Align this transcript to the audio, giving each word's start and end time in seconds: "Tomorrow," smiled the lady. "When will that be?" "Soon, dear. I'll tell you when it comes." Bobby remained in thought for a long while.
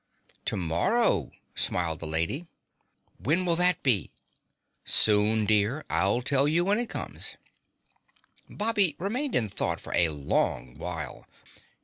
"Tomorrow," 0.45 1.29
smiled 1.53 1.99
the 1.99 2.07
lady. 2.07 2.47
"When 3.19 3.45
will 3.45 3.55
that 3.57 3.83
be?" 3.83 4.09
"Soon, 4.83 5.45
dear. 5.45 5.85
I'll 5.91 6.23
tell 6.23 6.47
you 6.47 6.65
when 6.65 6.79
it 6.79 6.89
comes." 6.89 7.35
Bobby 8.49 8.95
remained 8.97 9.35
in 9.35 9.47
thought 9.47 9.79
for 9.79 9.93
a 9.95 10.09
long 10.09 10.73
while. 10.79 11.27